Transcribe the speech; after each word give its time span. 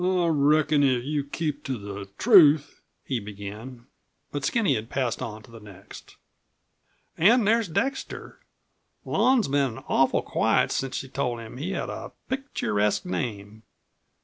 "I 0.03 0.25
reckon 0.29 0.81
if 0.81 1.03
you'd 1.05 1.31
keep 1.31 1.63
to 1.65 1.77
the 1.77 2.09
truth" 2.17 2.81
he 3.05 3.19
began. 3.19 3.85
But 4.31 4.43
Skinny 4.43 4.73
has 4.73 4.87
passed 4.87 5.21
on 5.21 5.43
to 5.43 5.51
the 5.51 5.59
next. 5.59 6.15
"An' 7.19 7.45
there's 7.45 7.67
Dexter. 7.67 8.39
Lon's 9.05 9.47
been 9.47 9.77
awful 9.87 10.23
quiet 10.23 10.71
since 10.71 10.95
she 10.95 11.07
told 11.07 11.39
him 11.39 11.57
he 11.57 11.73
had 11.73 11.91
a 11.91 12.13
picturesque 12.29 13.05
name. 13.05 13.61